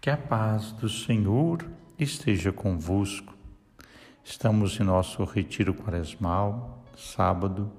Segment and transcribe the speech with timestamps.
[0.00, 1.62] Que a paz do Senhor
[1.98, 3.34] esteja convosco.
[4.24, 7.70] Estamos em nosso retiro quaresmal, sábado,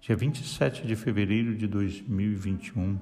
[0.00, 3.00] dia 27 de fevereiro de 2021,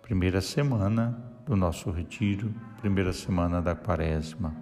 [0.00, 4.56] primeira semana do nosso retiro, primeira semana da quaresma.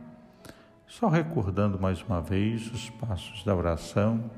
[0.85, 4.29] Só recordando mais uma vez os passos da oração,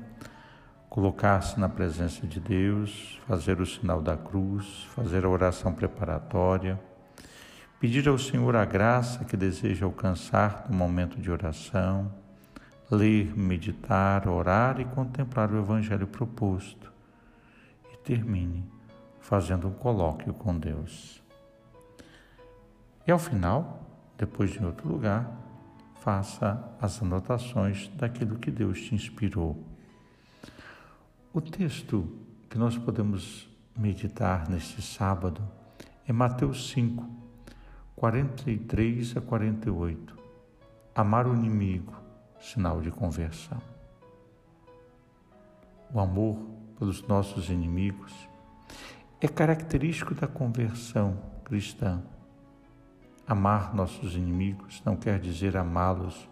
[0.87, 6.79] colocar-se na presença de Deus, fazer o sinal da cruz, fazer a oração preparatória
[7.79, 12.11] Pedir ao Senhor a graça que deseja alcançar no momento de oração,
[12.89, 16.91] ler, meditar, orar e contemplar o Evangelho proposto.
[17.93, 18.65] E termine
[19.19, 21.21] fazendo um colóquio com Deus.
[23.05, 23.85] E ao final,
[24.17, 25.29] depois de outro lugar,
[26.01, 29.63] faça as anotações daquilo que Deus te inspirou.
[31.31, 32.09] O texto
[32.49, 35.47] que nós podemos meditar neste sábado
[36.07, 37.16] é Mateus 5,
[37.97, 40.15] 43 a 48.
[40.93, 41.91] Amar o inimigo,
[42.39, 43.59] sinal de conversão.
[45.91, 46.37] O amor
[46.77, 48.13] pelos nossos inimigos
[49.19, 52.03] é característico da conversão cristã.
[53.25, 56.29] Amar nossos inimigos não quer dizer amá-los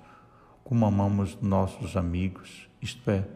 [0.64, 3.28] como amamos nossos amigos, isto é,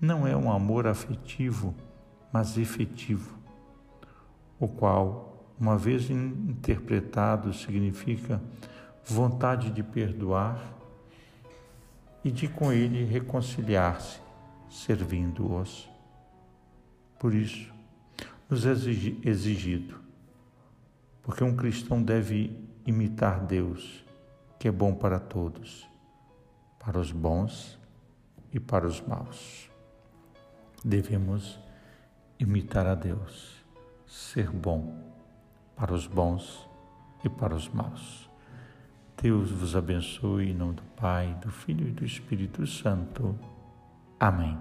[0.00, 1.74] não é um amor afetivo,
[2.32, 3.36] mas efetivo,
[4.58, 8.40] o qual uma vez interpretado, significa
[9.04, 10.62] vontade de perdoar
[12.24, 14.20] e de com ele reconciliar-se,
[14.70, 15.88] servindo-os.
[17.18, 17.72] Por isso,
[18.48, 19.98] nos é exigido,
[21.22, 22.56] porque um cristão deve
[22.86, 24.04] imitar Deus,
[24.58, 25.88] que é bom para todos,
[26.78, 27.78] para os bons
[28.52, 29.68] e para os maus.
[30.84, 31.58] Devemos
[32.38, 33.56] imitar a Deus,
[34.06, 35.17] ser bom
[35.78, 36.68] para os bons
[37.24, 38.28] e para os maus.
[39.22, 43.38] Deus vos abençoe em nome do Pai, do Filho e do Espírito Santo.
[44.18, 44.58] Amém.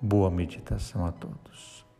[0.00, 1.91] Boa meditação a todos.